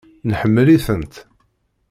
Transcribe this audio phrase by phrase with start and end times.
[0.29, 1.15] Neḥemmel-itent.